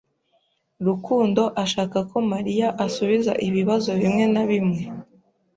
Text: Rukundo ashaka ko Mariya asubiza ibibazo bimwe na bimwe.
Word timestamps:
Rukundo 0.85 1.41
ashaka 1.63 1.97
ko 2.09 2.17
Mariya 2.31 2.67
asubiza 2.85 3.31
ibibazo 3.47 3.89
bimwe 4.01 4.25
na 4.33 4.43
bimwe. 4.49 4.81